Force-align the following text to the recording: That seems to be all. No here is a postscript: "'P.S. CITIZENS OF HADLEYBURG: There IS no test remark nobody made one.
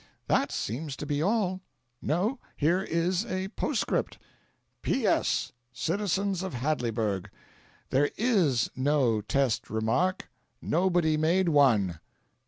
That 0.27 0.51
seems 0.51 0.95
to 0.95 1.05
be 1.05 1.21
all. 1.21 1.61
No 2.01 2.39
here 2.57 2.81
is 2.81 3.23
a 3.23 3.49
postscript: 3.49 4.17
"'P.S. 4.81 5.51
CITIZENS 5.73 6.41
OF 6.41 6.55
HADLEYBURG: 6.55 7.29
There 7.91 8.09
IS 8.17 8.71
no 8.75 9.21
test 9.21 9.69
remark 9.69 10.27
nobody 10.59 11.17
made 11.17 11.49
one. 11.49 11.99